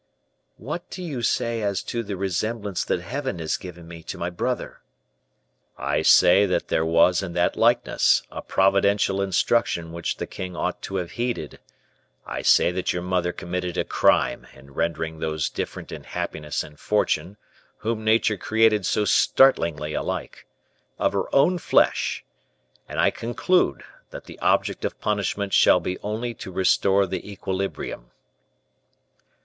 [0.57, 4.31] "What do you say as to the resemblance that Heaven has given me to my
[4.31, 4.81] brother?"
[5.77, 10.81] "I say that there was in that likeness a providential instruction which the king ought
[10.81, 11.59] to have heeded;
[12.25, 16.79] I say that your mother committed a crime in rendering those different in happiness and
[16.79, 17.37] fortune
[17.77, 20.47] whom nature created so startlingly alike,
[20.97, 22.25] of her own flesh,
[22.89, 28.09] and I conclude that the object of punishment should be only to restore the equilibrium."